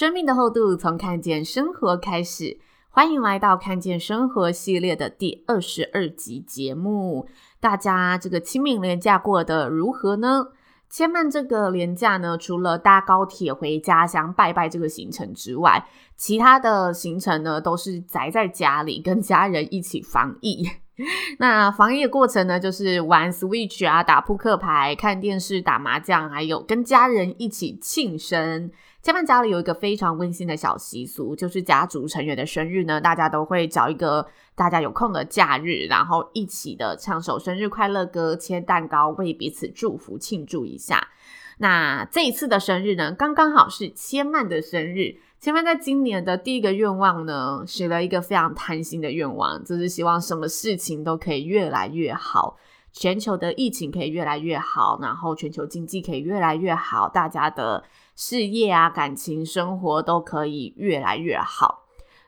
[0.00, 2.58] 生命的厚度，从看见生活开始。
[2.88, 7.28] 欢迎来到看见生活系列的第二十二集节目。
[7.60, 10.46] 大家这个清明连假过得如何呢？
[10.88, 15.86] 千嫚这个连假呢，除了搭高铁回家乡拜拜这个行程之外，
[16.16, 20.66] 其他的行程呢，都是宅在家里跟家人一起防疫。
[21.38, 28.70] 那防疫的过程呢，就是玩 Switch 啊，打扑克牌，看电视，打麻将，还有跟家人一起庆生。
[29.02, 41.08] 千嫚家里有一个非常温馨的小习俗，就是家族成员的生日呢，大家都会找一个大家有空的假日，然后一起的唱首生日快乐歌，切蛋糕，为彼此祝福庆祝一下。
[41.56, 45.16] 那这一次的生日呢，刚刚好是千嫚的生日。
[45.38, 52.58] 千嫚在今年的第一个愿望呢，许了一个非常贪心的愿望，就是希望什么事情都可以越来越好，
[52.92, 57.82] 全球的疫情可以越来越好，然后全球经济可以越来越好，大家的。
[58.22, 61.86] 事业啊，感情生活都可以越来越好。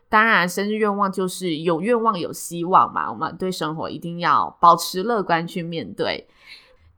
[0.08, 3.12] 当然，生日愿望就是有愿望有希望嘛。
[3.12, 6.26] 我们对生活一定要保持乐观去面对。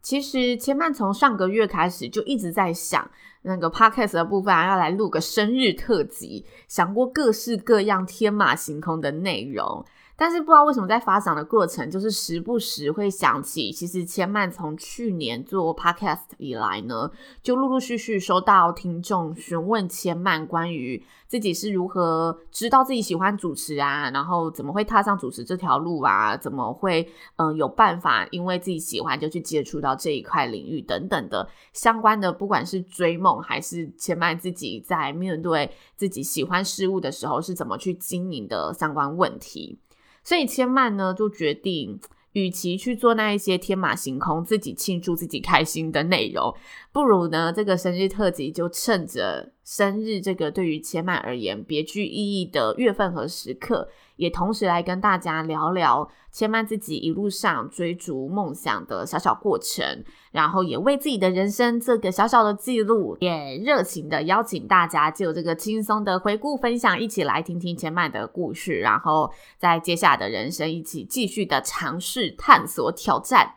[0.00, 3.10] 其实，千嫚从上个月开始就一直在想
[3.42, 9.84] 那个 podcast 的部分啊，要来录个生日特辑，想过各式各样天马行空的内容。
[10.16, 17.10] 但是不知道为什么在发展的过程，就是时不时会想起，其实千嫚从去年做 podcast 以来呢，
[17.42, 27.02] 就陆陆续续收到听众询问千嫚关于自己是如何知道自己喜欢主持啊，然后怎么会踏上主持这条路啊，怎么会
[27.36, 39.80] 嗯、呃、有办法因为自己喜欢就去接触到这一块领域等等的相关的，不管是追梦还是千嫚自己在面对自己喜欢事物的时候是怎么去经营的相关问题。
[40.24, 42.00] 所以千曼呢，就决定，
[42.32, 46.52] 与其去做那一些天马行空、自己庆祝自己开心的内容，
[46.92, 53.88] 不如呢，这个生日特辑就趁着生日这个对于千曼而言别具意义的月份和时刻。
[54.16, 73.54] 也同时来跟大家聊聊千曼自己一路上追逐梦想的小小过程，然后也为自己的人生做个小小的记录，也热情的邀请大家就这个轻松的回顾分享，一起来听听千曼的故事，然后在接下来的人生一起继续的尝试探索挑战。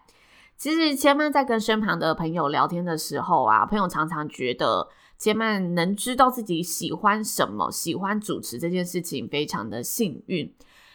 [0.55, 4.87] 其实千曼在跟身旁的朋友聊天的时候啊，朋友常常觉得。
[5.17, 10.53] 杰曼能知道自己喜欢什么，喜欢主持这件事情，非常的幸运。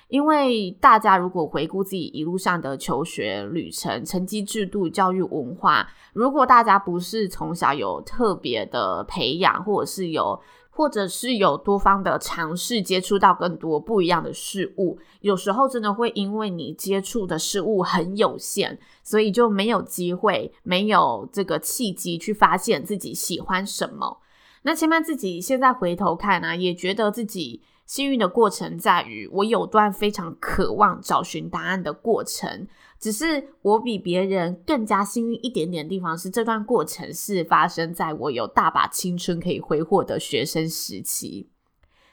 [0.09, 10.41] 因为大家如果回顾自己一路上的求学旅程、成绩制度、教育文化，如果大家不是从小有特别的培养，或者是有。
[10.75, 24.19] 或者是有多方的尝试，接触到更多不一样的事物，有时候真的会因为你接触的事物很有限，所以就没有机会，没有这个契机去发现自己喜欢什么。
[24.63, 32.67] 那千嫚自己现在回头看呢、啊，也觉得自己幸运的过程在于，我有段非常渴望找寻答案的过程。
[33.03, 41.49] 只是我比别人更加幸运一点点的地方是，这段过程是发生在我有大把青春可以挥霍的学生时期。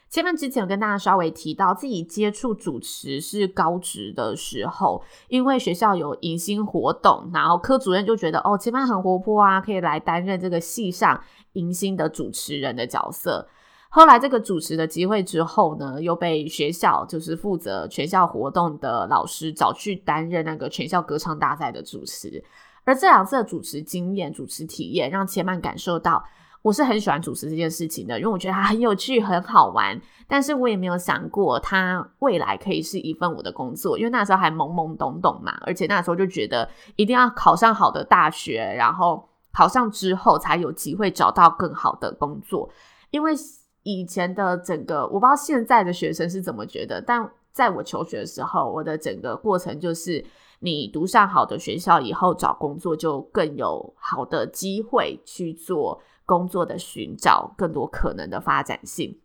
[0.08, 11.22] 千嫚之前有跟大家稍微提到，自己接触主持是高职的时候，因为学校有迎新活动，然后科主任就觉得哦，千嫚很活泼啊，可以来担任这个系上
[11.52, 13.48] 迎新的主持人的角色。
[13.92, 22.42] 后来这个主持的机会之后呢，又被学校就是负责全校活动的老师找去担任那个全校歌唱大赛的主持。
[22.84, 26.24] 而这两次的主持经验、主持体验，让千曼感受到
[26.62, 30.00] 我是很喜欢主持这件事情的，因为我觉得它很有趣、很好玩。
[30.28, 42.70] 但是我也没有想过它未来可以是一份我的工作，因为那时候还懵懵懂懂嘛，而且那时候就觉得一定要考上好的大学，然后考上之后才有机会找到更好的工作，
[43.10, 43.32] 因为。
[43.82, 50.24] 以前的整个，我不知道现在的学生是怎么觉得，但在我求学的时候，我的整个过程就是，
[50.60, 59.18] 你读上好的学校以后，找工作就更有好的机会去做工作的寻找，更多可能的发展性。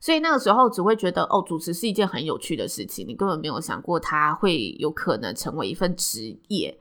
[0.00, 6.78] 所以那个时候只会觉得哦，主持是一件很有趣的事情，你根本没有想过它会有可能成为一份职业。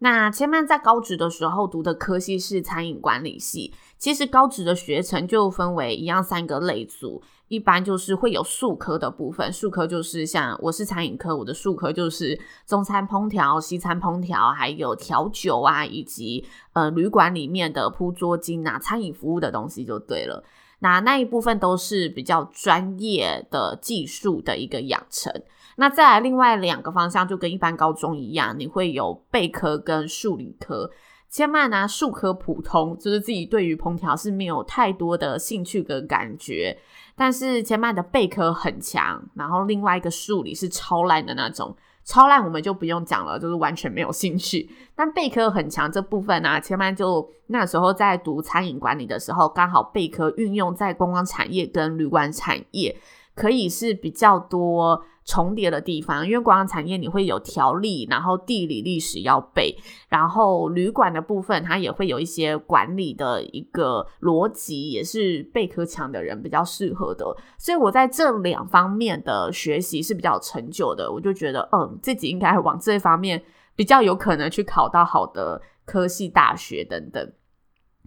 [0.00, 20.44] 那千曼在高职的时候读的科系是餐饮管理系，其实高职的学程就分为一样三个类组，一般就是会有术科的部分，术科就是像我是餐饮科，我的术科就是中餐烹调、西餐烹调，还有调酒啊，以及呃旅馆里面的铺桌巾啊，餐饮服务的东西就对了。
[20.80, 25.32] 那那一部分都是比较专业的技术的一个养成。
[25.80, 30.90] 那再来另外两个方向，就跟一般高中一样，你会有备科跟数理科。
[31.30, 36.76] 千曼呢，数科普通，就是自己对于烹调是没有太多的兴趣跟感觉。
[37.14, 41.72] 但是千曼的备科很强，然后另外一个数理是超烂的那种，
[42.04, 44.68] 超烂我们就不用讲了，就是完全没有兴趣。
[44.96, 52.96] 但备科很强这部分呢、啊，千曼就那时候在读餐饮管理的时候，刚好备科运用在观光产业跟旅馆产业。
[53.34, 59.76] 可以是比较多重叠的地方，因为观光产业你会有条例，然后地理历史要背，
[60.08, 67.26] 然后旅馆的部分它也会有一些管理的一个逻辑，也是贝壳墙的人比较适合的。
[67.58, 73.42] 所以我在这两方面的学习是比较成就的，我就觉得嗯，自己应该往这方面
[73.76, 77.30] 比较有可能去考到好的科系大学等等。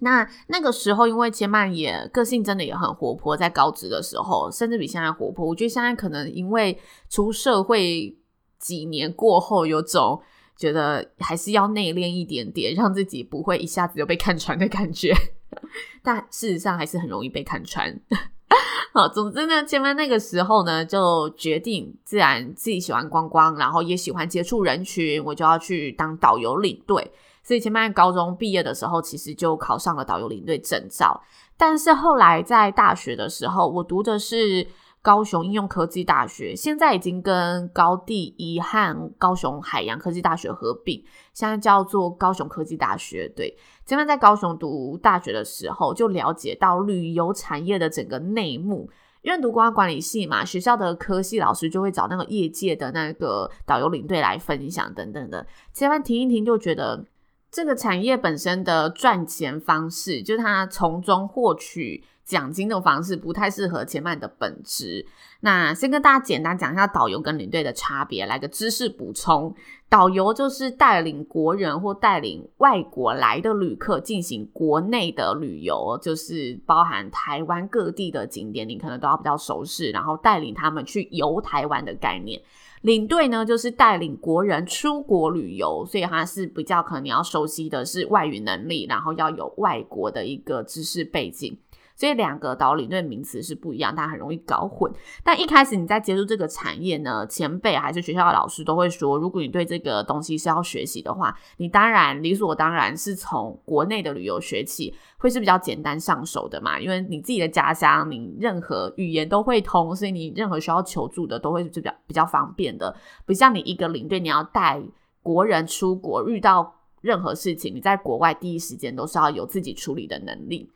[0.04, 5.46] 那那个时候，因为千曼也个性真的也很活泼，在高职的时候，甚至比现在活泼。
[5.46, 6.78] 我觉得现在可能因为
[7.08, 8.18] 出社会
[8.58, 10.20] 几年过后，有种
[10.58, 15.14] 觉得还是要内敛一点点，让自己不会一下子就被看穿的感觉。
[16.02, 18.00] 但事实上还是很容易被看穿。
[18.94, 27.12] 好，总之呢，千曼那个时候呢，就决定，自然自己喜欢观光，然后也喜欢接触人群，我就要去当导游领队。
[27.44, 31.22] 所以千曼高中毕业的时候，其实就考上了导游领队证照。
[31.58, 34.66] 但是后来在大学的时候，我读的是
[35.04, 41.04] 高雄应用科技大学，现在已经跟高第一和高雄海洋科技大学合并，
[41.34, 43.28] 现在叫做高雄科技大学。
[43.36, 43.56] 对，
[43.86, 48.90] 千曼在高雄读大学的时候，就了解到旅游产业的整个内幕。
[49.22, 55.46] 因为读观光管理系嘛，学校的科系老师就会找那个业界的那个导游领队来分享等等的。
[55.74, 57.06] 千曼听一听就觉得。
[57.52, 65.06] 这个产业本身的赚钱方式，就是他从中获取奖金的方式，不太适合千曼的本职。
[65.42, 69.54] 那先跟大家简单讲一下导游跟领队的差别，来个知识补充。
[69.90, 82.42] 导游就是带领国人或带领外国来的旅客进行国内的旅游，就是包含台湾各地的景点，你可能都要比较熟悉，然后带领他们去游台湾的概念。
[82.82, 91.58] 领队呢，就是带领国人出国旅游，所以他是比较可能你要熟悉的是外语能力，然后要有外国的一个知识背景。
[92.02, 94.92] 所以两个导领队名词是不一样，但很容易搞混。
[95.24, 106.80] 但一开始你在接触这个产业呢，前辈还是学校的老师都会说，如果你对这个东西是要学习的话，你当然理所当然是从国内的旅游学起，会是比较简单上手的嘛。
[106.80, 112.96] 因为你自己的家乡，你任何语言都会通，所以你任何需要求助的都会是比较比较方便的。
[113.28, 114.82] 不像你一个领队，你要带
[115.22, 120.68] 国人出国，遇到任何事情，你在国外第一时间都是要有自己处理的能力。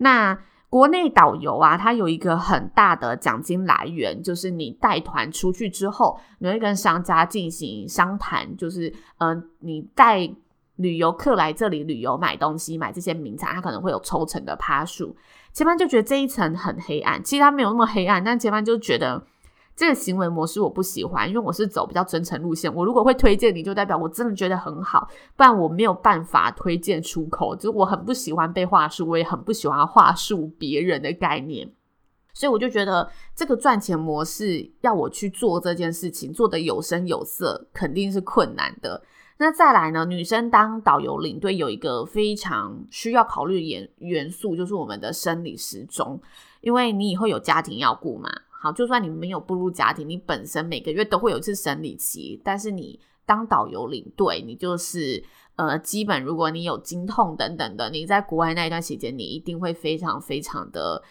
[0.00, 0.38] 那
[0.70, 10.28] 国内导游啊，它有一个很大的奖金来源，就是你带团出去之后，你会跟商家进行商谈，就是嗯、你带
[10.76, 15.16] 旅游客来这里旅游买东西，买这些名产，他可能会有抽成的趴数。
[15.52, 19.26] 千曼就觉得这一层很黑暗，其实他没有那么黑暗，但千曼就觉得。
[19.78, 22.74] 这个行为模式我不喜欢，因为我是走比较真诚路线。
[22.74, 27.54] 我如果会推荐你，就代表我真的觉得很好，不然我没有办法推荐出口。
[27.54, 31.70] 就是我很不喜欢被话术，我也很不喜欢话术别人的概念。
[32.34, 39.00] 所以我就觉得这个赚钱模式要我去做这件事情，做得有声有色，肯定是困难的。
[39.36, 46.20] 那再来呢，女生当导游领队有一个非常需要考虑的元元素，就是我们的生理时钟，
[46.62, 48.28] 因为你以后有家庭要顾嘛。
[48.60, 55.22] 好，就算你没有步入家庭，你本身每个月都会有一次生理期，但是你当导游领队，你就是
[55.54, 61.02] 呃，基本如果你有经痛等等的，你在国外那一段时间，你一定会非常非常的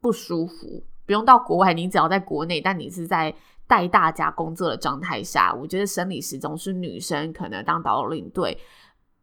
[0.00, 0.84] 不舒服。
[1.06, 3.34] 不用到国外，你只要在国内，但你是在
[3.66, 8.58] 带大家工作的状态下，我觉得生理时钟是女生可能当导游领队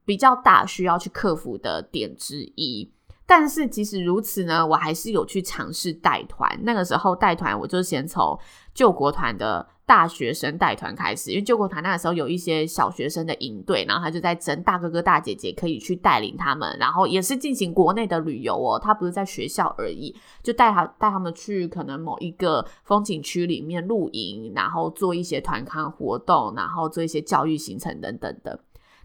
[0.03, 2.91] 比较大需要去克服的点之一。
[3.33, 6.59] 但是即使如此呢，我还是有去尝试带团。
[6.63, 8.37] 那个时候带团，我就先从
[8.73, 28.59] 救国团的大学生带团开始，因为救国团那个时候有一些小学生的营队，然后他就在征大哥哥大姐姐可以去带领他们，然后也是进行国内的旅游哦，他不是在学校而已，就带他带他们去可能某一个风景区里面露营，然后做一些团康活动，然后做一些教育行程等等的。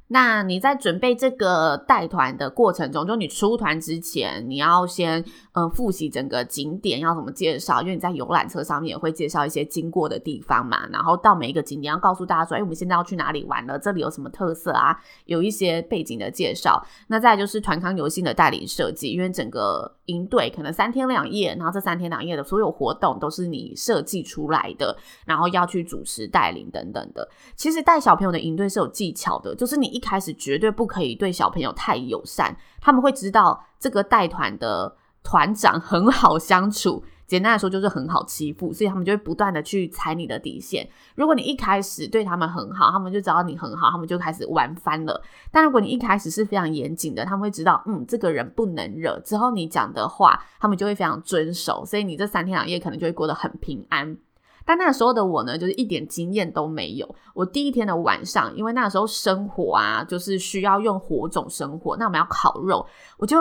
[0.08, 10.86] 那你在准备这个带团的过程中，就你出团之前，你要先嗯复习整个景点要怎么介绍，因为你在游览车上面也会介绍一些经过的地方嘛。
[10.92, 16.80] 然后到每一个景点要告诉大家说，哎，我们现在要去哪里玩了，这里有什么特色啊，有一些背景的介绍。
[17.08, 27.28] 那再就是团康游戏的带领设计，因为整个营队可能三天两夜，然后这三天两夜的所有活动都是你设计出来的，然后要去主持带领等等的。
[27.56, 29.96] 其实带小朋友的营队是有技巧的，就是你。
[29.97, 40.87] 一开始绝对不可以对小朋友太友善，他们会知道这个带团的团长很好相处，简单来说就是很好欺负，所以他们就会不断的去踩你的底线。
[41.15, 45.21] 如果你一开始对他们很好，他们就知道你很好，他们就开始玩翻了。
[45.50, 54.17] 但如果你一开始是非常严谨的，他们会知道，嗯，这个人不能惹，之后你讲的话，他们就会非常遵守，所以你这三天两夜可能就会过得很平安。
[54.66, 57.14] 但那时候的我呢，就是一点经验都没有。
[57.32, 62.85] 我第一天的晚上，因为那时候生火啊，就是需要用火种生火，那我们要烤肉，
[63.16, 63.37] 我就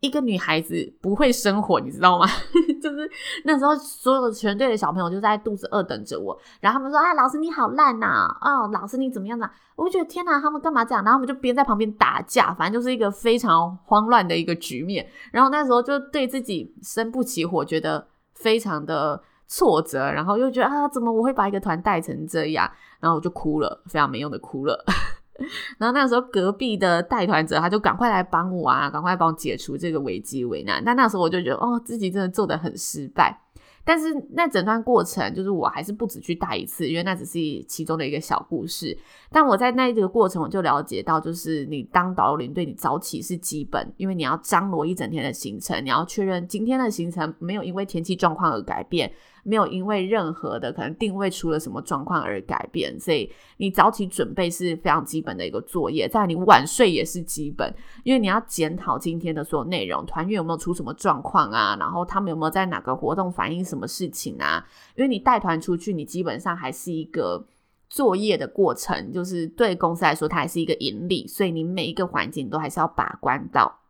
[0.00, 2.26] 一个女孩子不会生火，你知道吗？
[2.82, 3.08] 就是
[3.44, 8.26] 那时候所有全队的小朋友就在肚子饿等着我，然后他们说：“啊，老师你好烂呐！
[8.40, 11.04] 哦，老师你怎么样呢？”我觉得天哪，他们干嘛这样？
[11.04, 15.06] 然后我们就边在旁边打架，反正就是一个非常慌乱的一个局面。
[15.30, 19.22] 然后那时候就对自己生不起火，觉得非常的。
[19.46, 22.70] 挫折，然后又觉得啊，怎么我会把一个团带成这样？
[23.00, 24.84] 然后我就哭了，非常没用的哭了。
[25.78, 30.82] 然后那时候隔壁的带团者他就赶快来帮我啊，赶快帮我解除这个危机危难。
[30.84, 33.40] 但那时候我就觉得哦，自己真的做得很失败。
[33.86, 37.32] 但是那整段过程，就是我还是不止去带一次，因为那只是
[37.68, 38.96] 其中的一个小故事。
[39.30, 49.12] 但我在那一个过程，我就了解到，就是你当导游领队，你早起是基本，因为你要张罗一整天的行程，你要确认今天的行程没有因为天气状况而改变。
[49.44, 56.08] 没有因为任何的可能定位出了什么状况而改变，所以你早起准备是非常基本的一个作业。
[56.08, 57.72] 在你晚睡也是基本，
[58.02, 61.76] 因为你要检讨今天的所有内容，团员有没有出什么状况啊？
[61.78, 64.66] 然后他们有没有在哪个活动反映什么事情啊？
[64.96, 67.46] 因为你带团出去，你基本上还是一个
[67.90, 73.80] 作业的过程，就是对公司来说，它还是一个盈利，所以你每一个环节都还是要把关到。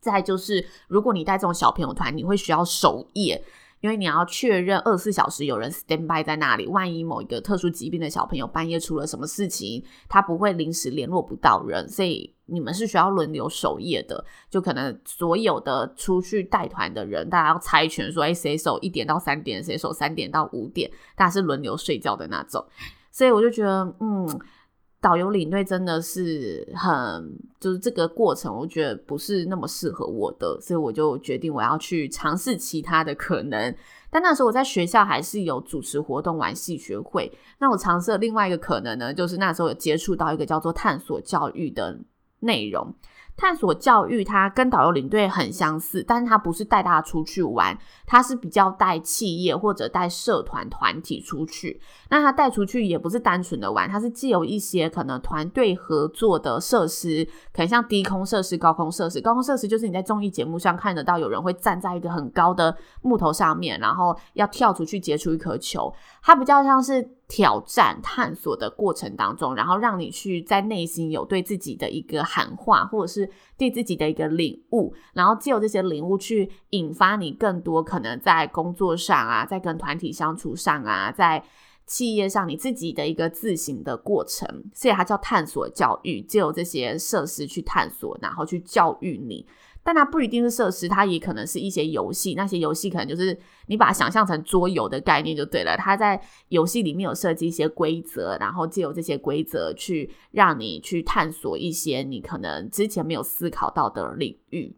[0.00, 3.42] 再就是，如果你带这种小朋友团，你会需要守夜。
[3.82, 14.24] 因为你要确认二十四小时有人 stand by 在那里，万一某一个特殊疾病的小朋友半夜出了什么事情，他不会临时联络不到人，所以你们是需要轮流守夜的。
[14.48, 22.64] 就可能所有的出去带团的人，大家要猜拳说，哎，谁守一点到三点，谁守三点到五点，大家是轮流睡觉的那种。
[23.10, 24.40] 所以我就觉得，嗯。
[25.02, 33.74] 导游领队真的是很，就是这个过程，我觉得不是那么适合我的，所以我就决定我要去尝试其他的可能。
[34.08, 41.98] 但那时候我在学校还是有主持活动玩戏学会，那我尝试另外一个可能呢，就是那时候有接触到一个叫做探索教育的
[42.38, 42.94] 内容。
[43.36, 51.80] 探索教育，它跟导游领队很相似，但是它不是带大家出去玩，它是比较带企业或者带社团团体出去。
[52.10, 59.20] 那它带出去也不是单纯的玩，它是既有一些可能团队合作的设施，可能像低空设施、高空设施。
[59.20, 65.92] 高空设施就是你在综艺节目上看得到，有人会站在一个很高的木头上面，然后要跳出去接出一颗球。
[66.22, 67.10] 它比较像是。
[67.28, 73.21] 挑战探索的过程当中，然后让你去在内心有对自己的一个喊话，或者是
[73.56, 81.42] 对自己的一个领悟，然后借由这些领悟去引发你更多可能在工作上啊，在跟团体相处上啊，在
[81.84, 89.46] 企业上你自己的一个自省的过程，所以它叫探索教育，借由这些设施去探索，然后去教育你。
[89.84, 92.34] 但它不一定是设施，它也可能是一些游戏。
[92.34, 93.36] 那些游戏可能就是
[93.66, 95.76] 你把它想象成桌游的概念就对了。
[95.76, 104.76] 它在游戏里面有设计一些规则，然后借由这些规则去让你去探索一些你可能之前没有思考到的领域。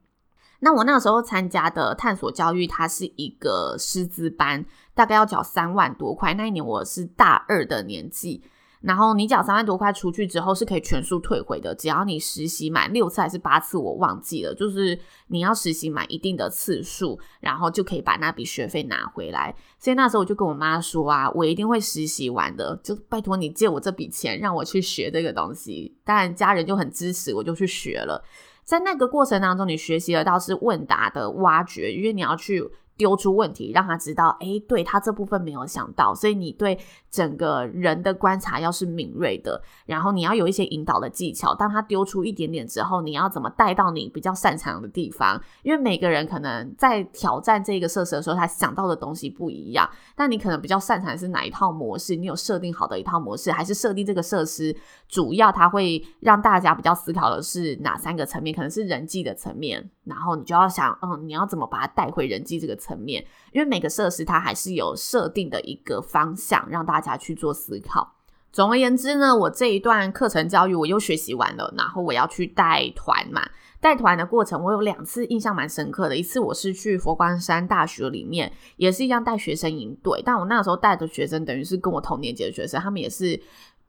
[0.61, 6.33] 那我那时候参加的探索教育，它是一个师资班，大概要缴三万多块。
[6.33, 8.43] 那一年我是大二的年纪。
[8.85, 14.55] 然后你缴三万多块出去之后是可以全数退回的，只要你实习满六次还是八次，我忘记了。
[14.55, 14.99] 就是
[15.29, 19.55] 你要实习满一定的次数，然后就可以把那笔学费拿回来。
[19.79, 25.97] 所以那时候我就跟我妈说啊，我一定会实习完的，就拜托你借我这笔钱，让我去学这个东西。
[26.05, 28.23] 当然家人就很支持，我就去学了。
[28.65, 32.71] 在那个过程当中，你学习得到是问答的挖掘，因为你要去。
[32.97, 36.79] 丢出问题，让他知道，哎，对，他这部分没有想到，所以你对
[37.11, 41.55] 整个人的观察要是敏锐的，然后你要有一些引导的技巧。
[41.55, 45.41] 当他丢出一点点之后，你要怎么带到你比较擅长的地方？
[45.63, 49.89] 因为每个人可能在挑战这个设施的时候，他想到的东西不一样。
[50.17, 52.15] 但你可能比较擅长的是哪一套模式？
[52.17, 54.75] 你有设定好的一套模式，还是设定这个设施
[55.09, 58.55] 主要它会让大家比较思考的是哪三个层面？
[58.55, 68.13] 可能是人际的层面，然后你就要想，嗯，你要怎么把它带回人际这个层面，因为每个设施它还是有设定的一个方向，让大家去做思考。
[68.53, 73.43] 总而言之呢，我这一段课程教育我又学习完了，然后我要去带团嘛。
[73.81, 83.41] 带团的过程我有两次印象蛮深刻的，一次我是去佛光山大学里面，也是一样带学生营队，但我那时候带的学生等于是跟我同年级的学生，他们也是。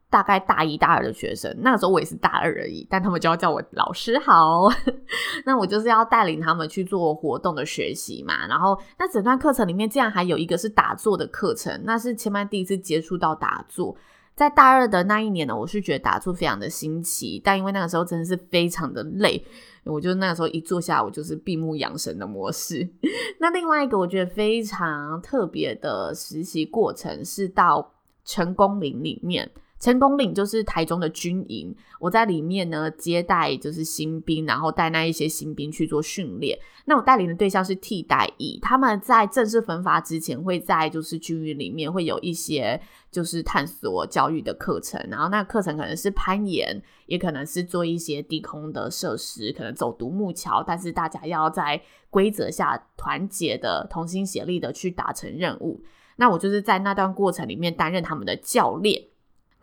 [0.09, 4.69] 大概大一、大二的学生，那个时候我也是大二而已，但他们就要叫我老师好。
[5.45, 8.47] 那我就是要带领他们去做活动的学习嘛。
[8.47, 13.95] 然后，那整段课程里面，竟然还有一个是打坐的课程，那是千曼第一次接触到打坐。
[14.35, 19.41] 在大二的那一年呢，我是觉得打坐非常的新奇，但因为那个时候真的是非常的累，
[19.85, 22.85] 我就那个时候一坐下，我就是闭目养神的模式。
[23.39, 27.93] 那另外一个我觉得非常特别的实习过程，是到
[28.25, 29.50] 成功林里面。
[29.77, 36.58] 成功岭就是台中的军营，我在里面呢接待就是新兵，然后带那一些新兵去做训练。
[36.86, 42.79] 那我带领的对象是替代役，他们在正式分发之前，会在就是军营里面会有一些
[43.12, 51.79] 就是探索教育的课程，然后那课程可能是攀岩，也可能是做一些低空的设施，可能走独木桥，但是大家要在
[52.10, 55.84] 规则下团结的、同心协力的去达成任务。
[56.15, 59.03] 那我就是在那段过程里面担任他们的教练。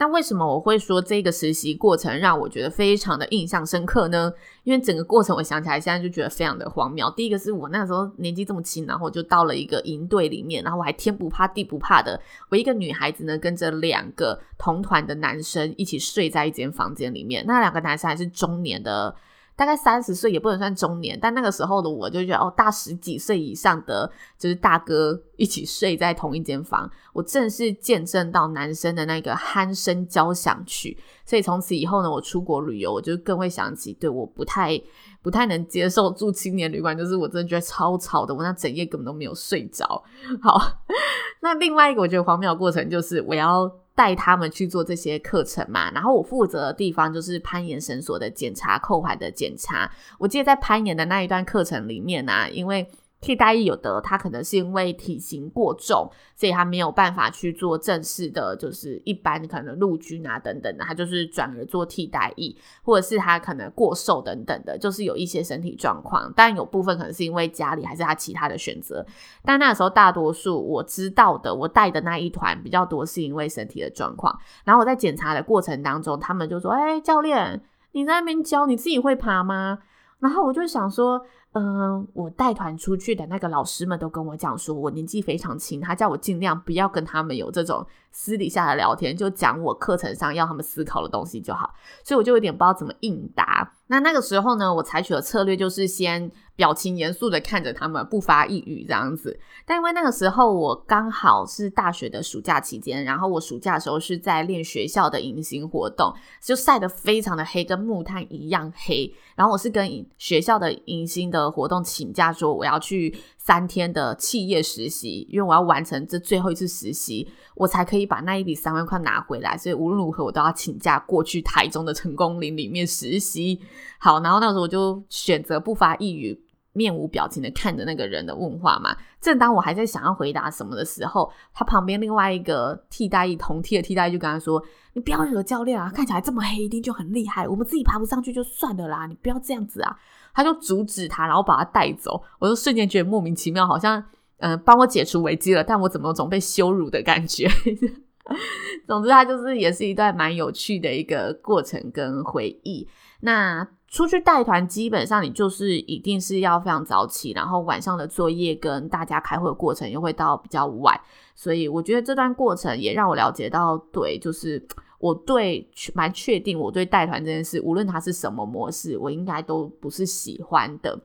[0.02, 4.32] 那为什么我会说这个实习过程让我觉得非常的印象深刻呢？
[4.64, 7.08] 因为整个过程我想起来，现在就觉得非常的荒谬。
[7.12, 17.44] 第一个是我那时候年纪这么轻，然后就到了一个营队里面，然后我还天不怕地不怕的，我一个女孩子呢跟着两个同团的男生一起睡在一间房间里面。
[17.46, 19.14] 那两个男生还是中年的。
[19.54, 30.96] 大概三十岁也不能算中年，但那个时候的我就觉得哦，大十几岁以上的就是大哥一起睡在同一间房，我正是见证到男生的那个鼾声交响曲。
[31.24, 34.80] 所以从此以后呢，我出国旅游，我就更会想起，对，我不太
[35.20, 40.02] 不太能接受住青年旅馆，就是我真的觉得超吵的，我那整夜根本都没有睡着。
[40.42, 40.60] 好，
[41.42, 43.70] 那另外一个我觉得荒谬的过程就是我要。
[43.94, 49.90] 带他们去做这些课程嘛，然后我负责的地方就是攀岩绳索的检查、扣环的检查。
[50.18, 52.86] 我记得在攀岩的那一段课程里面呢、因为
[53.22, 66.32] 替代役有的他可能是因为体型过重，所以他没有办法去做正式的，就是一般可能陆军啊等等的，他就是转而做替代役，或者是他可能过瘦等等的，就是有一些身体状况。
[66.34, 69.06] 但有部分可能是因为家里还是他其他的选择。
[69.44, 74.36] 但那时候大多数我知道的，我带的那一团比较多是因为身体的状况。
[74.64, 79.78] 然后我在检查的过程当中，他们就说：“哎，教练，你在那边教，你自己会爬吗？”
[80.18, 81.24] 然后我就想说。
[81.52, 91.74] 嗯，我带团出去的那个老师们都跟我讲说，我年纪非常轻，他叫我尽量不要跟他们有这种私底下的聊天，就讲我课程上要他们思考的东西就好。
[92.04, 93.72] 所以我就有点不知道怎么应答。
[93.88, 99.38] 那那个时候呢，我采取的策略就是先表情严肃的看着他们，不发一语这样子。
[99.66, 109.12] 但因为那个时候我刚好是大学的暑假期间，然后我暑假的时候是在练学校的迎新活动，就晒得非常的黑，跟木炭一样黑。
[109.36, 113.14] 然后我是跟学校的迎新的活动请假，说我要去
[113.44, 119.58] 三天的企业实习，因为我要完成这最后一次实习，我才可以把那一笔三万块拿回来。
[119.58, 123.60] 所以无论如何，我都要请假过去台中的成功林里面实习。
[123.98, 126.40] 好，然后那时候我就选择不发一语，
[126.72, 128.96] 面无表情的看着那个人的问话嘛。
[129.20, 134.62] 正当我还在想要回答什么的时候，他旁边另外一个替代役同梯的替代就跟他说
[134.94, 137.48] ：“你不要惹教练啊，看起来这么黑，一定就很厉害。
[137.48, 139.96] 我们自己爬不上去就算了啦，你不要这样子啊。”
[140.34, 142.22] 他就阻止他，然后把他带走。
[142.38, 144.02] 我就瞬间觉得莫名其妙，好像
[144.38, 147.48] 嗯帮我解除危机了，但我怎么总被羞辱的感觉？
[148.86, 152.86] 总之，他就是也是一段蛮有趣的一个过程跟回忆。
[153.20, 160.98] 那出去带团，基本上你就是一定是要非常早起，然后晚上的作业跟大家开会的过程又会到比较晚，
[161.34, 164.64] 所以我觉得这段过程也让我了解到，对，就是
[165.02, 170.96] 我对蛮确定我对带团这件事，无论它是什么模式，我应该都不是喜欢的。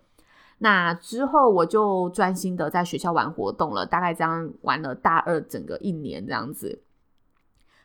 [0.59, 6.79] 那之后我就专心的在学校玩活动了，大概这样玩了大二整个一年这样子。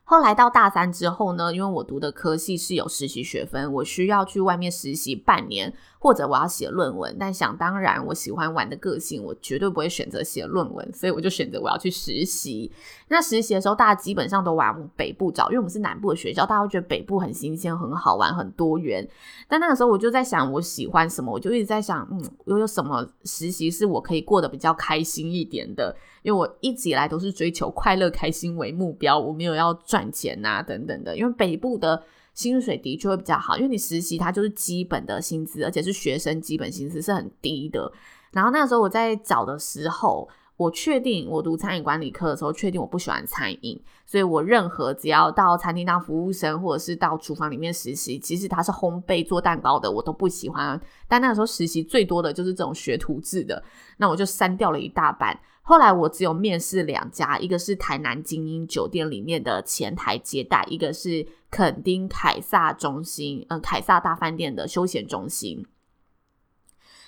[0.04, 7.16] 后来到大三之后呢，因为我读的科系是有实习学分，我需要去外面实习半年，或者我要写论文。
[7.18, 12.70] 但想当然，我喜欢玩的个性，我绝对不会选择写论文，所以我就选择我要去实习。
[13.08, 19.08] 那实习的时候，大家基本上都往北部找，因为我们是南部的学校，大家会觉得北部很新鲜、很好玩、很多元。
[19.48, 21.32] 但那个时候我就在想，我喜欢什么？
[21.32, 25.96] 我就一直在想，嗯，有有什么实习是我可以过得比较开心一点的？
[26.22, 31.16] 因为我一直以来都是追求快乐、开心为目标，我没有要赚钱啊等等的。
[31.16, 32.02] 因为北部的
[32.34, 37.92] 薪水的确会比较好，因为你实习它就是基本的薪资，而且是学生基本薪资是很低的。
[38.30, 50.80] 然后那时候我在找的时候，我确定我读餐饮管理科的时候，确定我不喜欢餐饮，所以我任何只要到餐厅当服务生，或者是到厨房里面实习，其实他是烘焙做蛋糕的，我都不喜欢。
[51.08, 53.62] 但那时候实习最多的就是这种学徒制的，
[53.98, 55.38] 那我就删掉了一大半。
[55.62, 65.64] 后来我只有面试两家，一个是台南精英酒店里面的前台接待，一个是垦丁凯撒中心，呃，凯撒大饭店的休闲中心。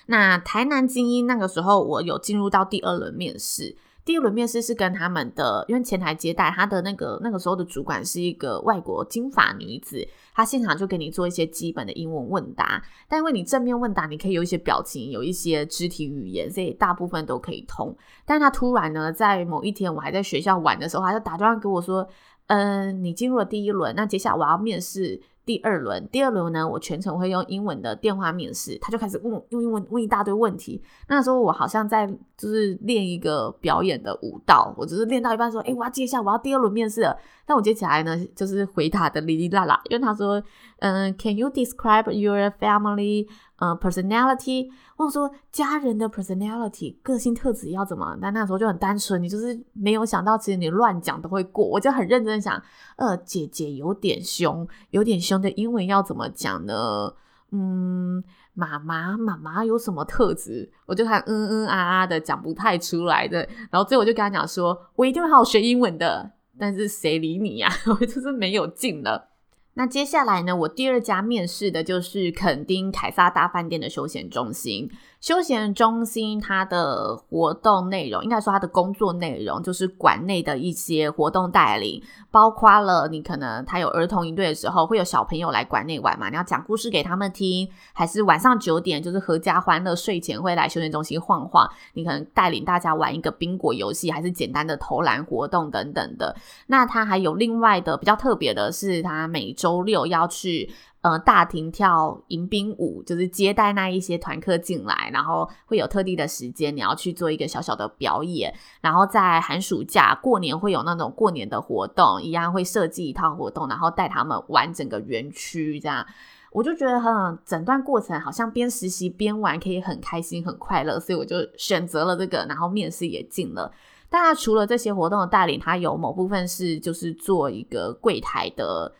[0.07, 3.75] 那台南精英那个时候，我有进入到第二轮面试。
[4.05, 17.97] 第一轮面试是跟他们的，因为前台接待他的那个那个时候的主管是一个外国金发女子，她现场就给你做一些基本的英文问答，但因为你正面问答，你可以有一些表情，有一些肢体语言，所以大部分都可以通。
[18.25, 22.07] 但他突然呢，在某一天我还在学校玩的时候，他就打电话给我说
[22.45, 30.81] ：“嗯、你进入了第一轮，那接下来我要面试。”第二轮，第二轮呢，我全程会用英文的电话面试，他就开始问，用英文问一大堆问题。
[31.07, 37.15] 那时候我好像在就是练一个表演的舞蹈，我只是练到一半说，诶，我要接下，我要第二轮面试了。
[37.45, 40.41] 但我接起来呢，就是回答的哩哩啦啦，因为他说，
[40.79, 43.27] 嗯，Can you describe your family？
[43.57, 48.17] 呃，personality，或者说家人的 personality，个性特质要怎么？
[48.21, 51.65] 但那时候就很单纯，你就是没有想到，其实你乱讲都会过。
[51.65, 52.61] 我就很认真想，
[52.97, 57.13] 呃，姐姐有点凶，有点凶的英文要怎么讲呢？
[57.51, 58.21] 嗯，
[58.53, 60.69] 妈妈，妈妈有什么特质？
[60.85, 66.31] 我就看嗯嗯啊啊的讲不太出来的，然后最后我就跟他讲说，我一定会好好学英文的。
[66.57, 67.69] 但是谁理你呀？
[67.99, 69.29] 我就是没有劲了。
[69.77, 74.89] 那接下来呢，我第二家面试的就是垦丁凯撒大饭店的休闲中心。
[75.19, 96.35] 休闲中心它的活动内容，应该说它的工作内容就是馆内的一些活动带领，包括了你可能他有儿童营队的时候，会有小朋友来馆内玩嘛，你要讲故事给他们听，还是晚上九点就是合家欢乐睡前会来休闲中心晃晃，你可能带领大家玩一个宾果游戏，还是简单的投篮活动等等的。
[96.67, 100.69] 那它还有另外的比较特别的是，它每周周六要去。
[101.05, 108.51] 呃，大厅跳迎宾舞，就是接待那一些团客进来，然后会有特地的时间，你要去做一个小小的表演。
[108.81, 115.79] 然后在寒暑假、过年会有那种过年的活动，一样会设计一套活动，然后带他们玩整个园区。
[115.79, 116.03] 这样，
[116.51, 123.71] 我就觉得很整段过程好像边实习边玩，可以很开心、很快乐，所以我就选择了这个，然后面试也进了。
[124.09, 128.91] 但他除了这些活动的带领，他有某部分是就是做一个柜台的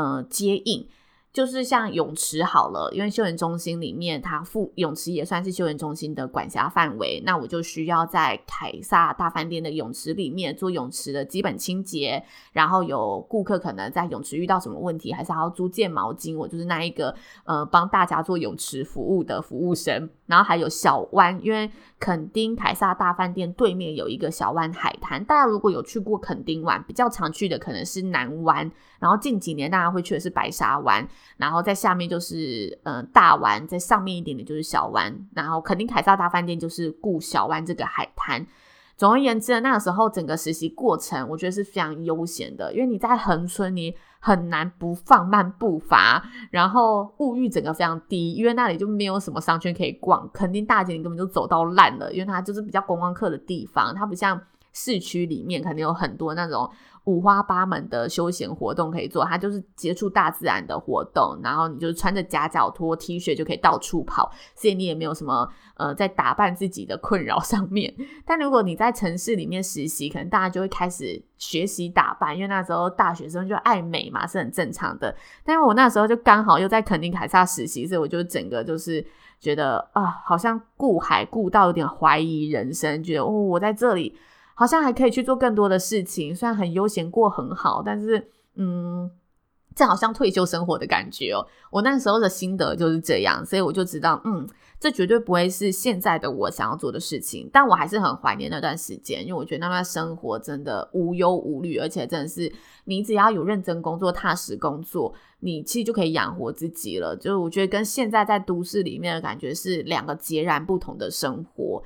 [0.00, 0.86] 呃接应。
[1.32, 7.22] 就是像泳池好了，因为休闲中心里面，它附泳池也算是休闲中心的管辖范围。
[7.24, 12.20] 那我就需要在凯撒大饭店的泳池里面做泳池的基本清洁。
[12.52, 17.14] 然后有顾客可能在泳池遇到什么问题，还是还要租借毛巾，我就是那一个
[17.44, 20.10] 呃帮大家做泳池服务的服务生。
[20.26, 25.24] 然后还有小湾，因为垦丁凯撒大饭店对面有一个小湾海滩。
[25.24, 28.68] 大家如果有去过垦丁玩，比较常去的可能是南湾。
[28.98, 31.06] 然后近几年大家会去的是白沙湾。
[31.36, 38.46] 然后在下面就是嗯、呃、大湾，在上面一点点就是小湾，然后肯定凯撒大饭店就是顾小湾这个海滩。
[38.96, 54.38] 总而言之呢，那个时候整个实习过程，我觉得是非常悠闲的，因为你在恒春，你很难不放慢步伐，然后物欲整个非常低，因为那里就没有什么商圈可以逛，肯定大街你根本就走到烂了，因为它就是比较观光客的地方，它不像
[54.74, 56.70] 市区里面肯定有很多那种。
[57.04, 67.92] 五花八门的休闲活动可以做，它就是接触大自然的活动，然后你就穿着夹脚拖、T 恤就可以到处跑，所以你也没有什么呃在打扮自己的困扰 上面。
[68.26, 75.14] 但如果你在城市里面实习，可能大家就会开始学习打扮，因为那时候大学生就爱美嘛，是很正常的。
[75.42, 79.04] 但是我那时候就刚好又在垦丁凯撒实习，所以我就整个就是
[79.40, 84.14] 觉得啊，好像顾海顾到有点怀疑人生，觉得哦，我在这里。
[84.60, 89.10] 好像还可以去做更多的事情，虽然很悠闲过很好，但是嗯，
[89.74, 91.46] 这好像退休生活的感觉哦。
[91.70, 94.46] 我那时候的心得就是这样，所以我就知道，嗯。
[94.78, 102.50] 这绝对不会是现在的我想要做的事情，但我还是很怀念那段时间，因为我觉得那段生活真的无忧无虑，而且真的是
[102.84, 107.14] 你只要有认真工作、踏实工作，你其实就可以养活自己了。
[107.14, 111.82] 就是我觉得跟现在在都市里面的感觉是两个截然不同的生活。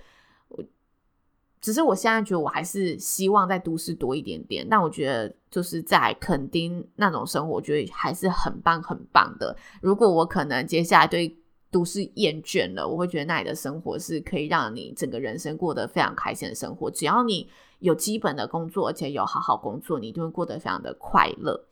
[1.64, 9.56] 只是我现在觉得我还是希望在都市多一点点，但我觉得就是在垦丁那种生活，我觉得还是很棒很棒的。
[9.80, 11.34] 如果我可能接下来对
[11.70, 16.90] 都市厌倦了，我会觉得那里的生活是可以让你整个人生过得非常开心的生活。
[16.90, 17.48] 只要你
[17.78, 21.64] 有基本的工作，而且有好好工作，你就会过得非常的快乐。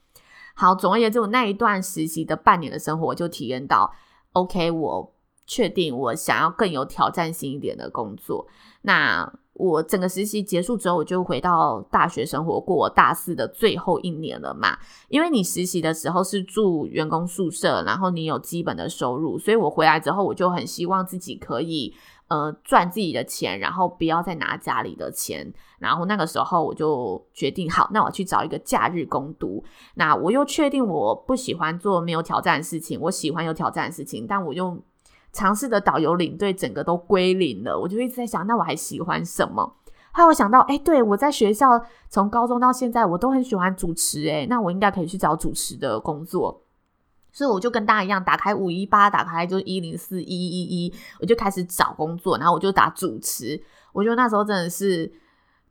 [0.55, 3.95] 好，总而言之，我那一段实习的半年的生活，我就体验到
[4.33, 5.15] ，OK，我
[5.53, 8.47] 确定我想要更有挑战性一点的工作。
[8.81, 14.79] 那我整个实习结束之后，我就回到大学生活，过我大四的最后一年了嘛。
[15.09, 21.95] 因为你实习的时候是住员工宿舍，然后你有基本的收入，所以我回来之后，我就很希望自己可以
[22.29, 25.53] 呃赚自己的钱，然后不要再拿家里的钱。
[25.79, 29.63] 然后那个时候我就决定，好，那我去找一个假日工读。
[29.97, 34.83] 那我又确定我不喜欢做没有挑战的事情，我喜欢有挑战的事情，但我又。
[35.33, 39.63] 尝试的导游领队整个都归零了，我就一直在想，那我还喜欢什么？
[40.13, 46.63] 后来我想到，哎、欸，对，我在学校从高中到现在，我都很喜欢主持、欸，哎，那我应该可以去找主持的工作。
[47.33, 53.59] 所以我就跟大家一样，打开五一八，打开就是一零四一一一，我就开始找工作，然后我就打主持。
[53.95, 55.11] 我觉得那时候真的是，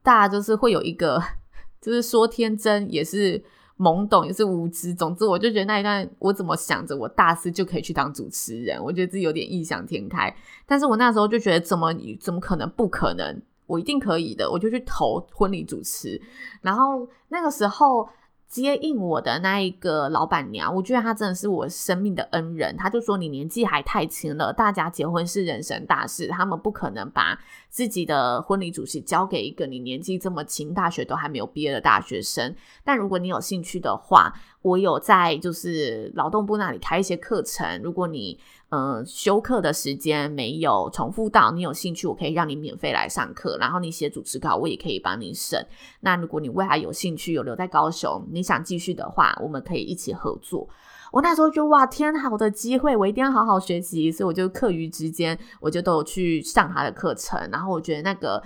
[0.02, 1.22] 大家就是会有一个，
[1.80, 3.44] 就是说天真也是。
[3.82, 10.32] 懵懂也是无知，总之我就觉得那一段，我怎么想着我大四就可以去当主持人，我觉得自己有点异想天开。
[10.68, 16.22] 但是我那时候就觉得怎么怎么可能不可能，我一定可以的，我就去投婚礼主持。
[16.62, 18.08] 然后那个时候。
[18.52, 22.76] 接应我的那一个老板娘，我觉得她真的是我生命的恩人。
[22.76, 32.54] 她就说：“你年纪还太轻了，大家结婚是人生大事，他们不可能把自己的婚礼主持交给一个你年纪这么轻、大学都还没有毕业的大学生。
[32.84, 38.40] 但如果你有兴趣的话，我有在就是劳动部那里开一些课程，如果你。”
[38.74, 43.58] 嗯，休课的时间没有重复到，你有兴趣，我可以让你免费来上课。
[43.60, 45.62] 然后你写主持稿，我也可以帮你审。
[46.00, 50.70] 那如果你未来有兴趣，有留在高雄，你想继续的话，我们可以一起合作。
[51.12, 54.10] 我那时候就哇，天好的机会，我一定要好好学习。
[54.10, 57.38] 所以我就课余之间，我就都有去上他的课程。
[57.52, 58.42] 然后我觉得那个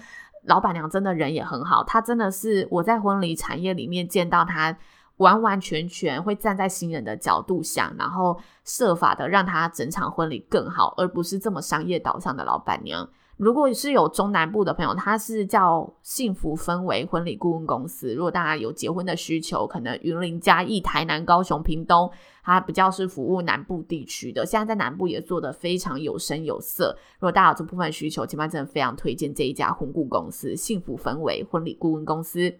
[0.46, 4.76] 老板娘真的人也很好，她真的是我在婚礼产业里面见到她。
[5.18, 13.10] 完完全全会站在新人的角度想，然后设法的让他整场婚礼更好，而不是这么商业导向的老板娘。
[13.38, 18.14] 如果是有中南部的朋友，他是叫幸福氛围婚礼顾问公司。
[18.14, 22.10] 如果大家有结婚的需求，可能云林、嘉义、台南、高雄、屏东，
[22.44, 24.46] 它比较是服务南部地区的。
[24.46, 26.98] 现在在南部也做得非常有声有色。
[27.20, 32.54] 如果大家有这部分需求，前面真的非常推荐这一家婚顾公司——幸福氛围婚礼顾问公司。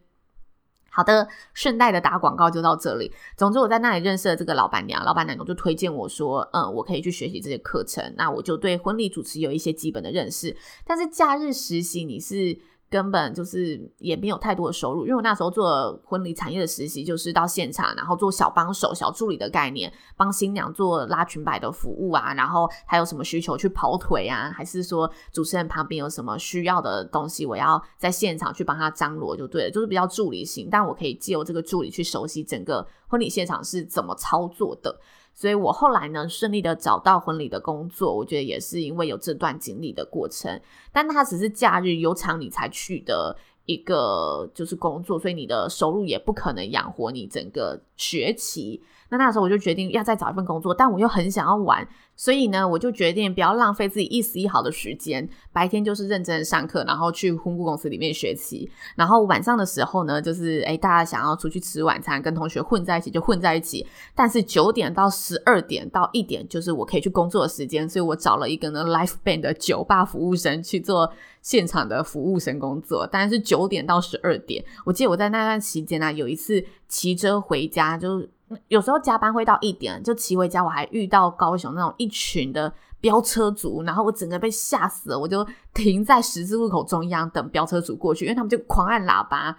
[0.96, 3.12] 好的，顺带的打广告就到这里。
[3.36, 8.14] 总之，我在那里认识了这个老板娘，老板娘就推荐我说，嗯，我可以去学习这些课程。
[8.16, 10.56] 那我就对婚礼主持有一些基本的认识。
[10.86, 12.58] 但是假日实习，你是？
[12.90, 34.96] 根本就是也没有太多的收入，因为我那时候做婚礼产业的实习，就是到现场，然后做小帮手、小助理的概念，帮新娘做拉裙摆的服务啊，然后还有什么需求去跑腿啊，还是说主持人旁边有什么需要的东西，我要在现场去帮他张罗就对了，就是比较助理型，但我可以借由这个助理去熟悉整个婚礼现场是怎么操作的。
[35.36, 40.60] 所以我后来呢，顺利的找到婚礼的工作，我觉得也是因为有这段经历的过程。
[40.94, 48.82] 但它只是假日有场你才去的一个就是工作，所以你的收入也不可能养活你整个学期。
[49.10, 78.28] 那那时候我就决定要再找一份工作，但我又很想要玩，所以呢，我就决定不要浪费自己一丝一毫的时间，白天就是认真的上课，然后去婚顾公司里面学习，然后晚上的时候呢，就是诶大家想要出去吃晚餐，跟同学混在一起就混在一起，但是九点到十二点到一点就是我可以去工作的时间，所以我找了一个呢 Life band 的酒吧服务生去做现场的服务生工作，但是九点到十二点，我记得我在那段期间呢、啊，有一次骑车回家就。
[78.68, 89.58] 有时候加班会到一点，就骑回家，我还遇到高雄那种一群的飙车族，然后我整个被吓死了，我就停在十字路口中央等飙车族过去，因为他们就狂按喇叭。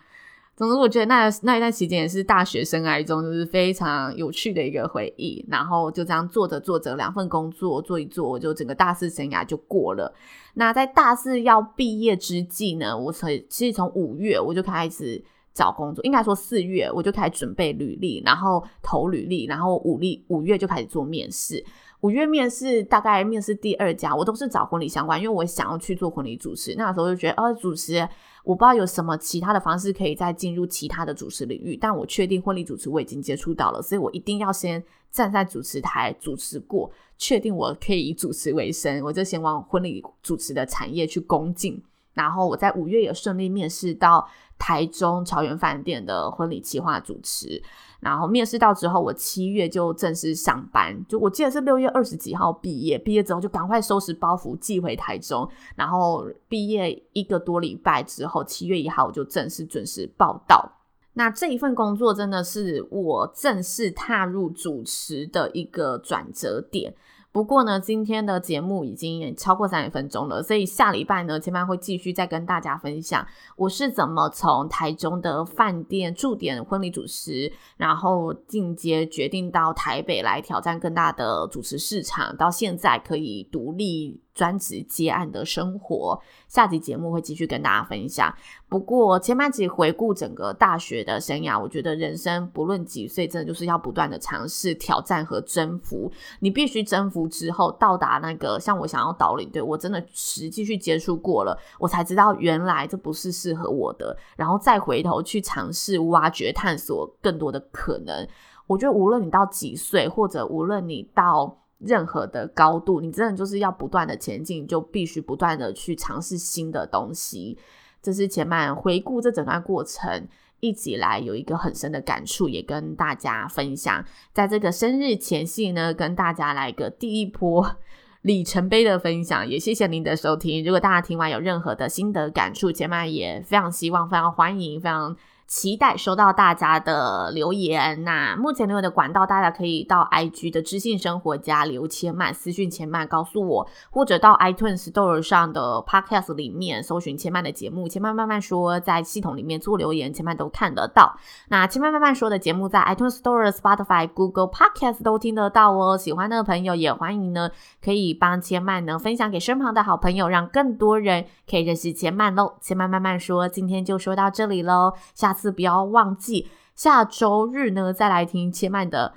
[0.57, 5.45] 总之，我觉得那那一段期间也是大学生涯中就是非常有趣的一个回忆。
[5.49, 10.15] 然后就这样做着做着，两份工作做一做，我就整个大四生涯就过了。
[10.55, 15.25] 那在大四要毕业之际呢，我从其实从五月我就开始。
[15.57, 21.65] 找工作，应该说四月我就开始准备履历，然后投履历，然后五历五月就开始做面试。
[22.03, 26.75] 五月面试大概面试第二家，我都是找婚礼相关，因为我想要去做婚礼主持。
[26.77, 28.07] 那时候就觉得，哦，主持
[28.45, 41.83] 我不知道有什么其他的方式可以再进入其他的主持领域，但我确定婚礼主持我已经接触到了，所以我一定要先站在主持台主持过，确定我可以以主持为生，我就先往婚礼主持的产业去攻进。
[42.13, 44.27] 然后我在五月也顺利面试到
[44.59, 47.63] 台中朝元饭店的婚礼企划主持。
[48.01, 50.95] 然后面试到之后，我七月就正式上班。
[51.09, 55.49] 就我记得是六月二十几号毕业，毕业之后就赶快收拾包袱寄回台中。
[55.75, 60.71] 然后毕业一个多礼拜之后，七月一号我就正式准时报到。
[61.15, 66.95] 那这一份工作真的是我正式踏入主持的一个转折点。
[67.37, 84.19] 不过呢，今天的节目已经超过三十分钟了，所以下礼拜呢，千万会继续再跟大家分享我是怎么从台中的饭店驻点婚礼主持，然后进阶决定到台北来挑战更大的主持市场，到现在可以独立。
[84.37, 88.33] 专职接案的生活，下集节目会继续跟大家分享。
[88.69, 96.13] 不过前半集回顾整个大学的生涯，我觉得人生不论几岁，真的就是要不断的尝试、挑战和征服。
[96.41, 108.29] 你必须征服之后，到达那个像我想要导领队，我真的实际去接触过了，我才知道原来这不是适合我的，然后再回头去尝试挖掘、探索更多的可能。
[108.67, 111.57] 我觉得无论你到几岁，或者无论你到。
[111.79, 117.59] 任何的高度，你真的就是要不断的前进，就必须不断的去尝试新的东西。
[118.03, 120.27] 这是千曼回顾这整段过程，
[120.61, 124.05] 一直以来有一个很深的感触，也跟大家分享。
[124.33, 127.77] 在这个生日前夕呢，跟大家来个第一波
[128.23, 130.65] 里程碑的分享，也谢谢您的收听。
[130.65, 135.17] 如果大家听完有任何的心得感触，千曼也非常希望、非常欢迎、非常。
[135.47, 138.03] 期待收到大家的留言。
[138.03, 151.17] 那目前留言的管道，大家可以到 IG 的知性生活家留千曼私讯千曼告诉我，或者到 iTunes Store 上的 Podcast 里面搜寻千曼的节目，千曼慢慢说，在系统里面做留言，千曼都看得到。
[151.49, 155.97] 那千曼慢慢说的节目在 iTunes Store、Spotify、Google Podcast 都听得到哦。
[155.97, 157.49] 喜欢的朋友也欢迎呢，
[157.85, 162.55] 可以帮千曼呢分享给身旁的好朋友，让更多人可以认识千曼喽。
[162.61, 165.36] 千曼慢慢说，今天就说到这里喽，下。
[165.37, 169.13] 次不要忘记，下周日呢再来听千曼的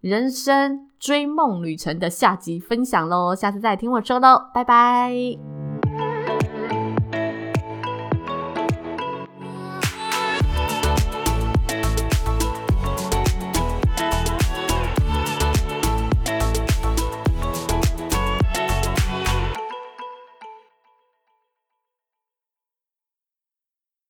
[0.00, 3.34] 人生追梦旅程的下集分享喽。
[3.34, 5.12] 下次再听我说喽，拜拜。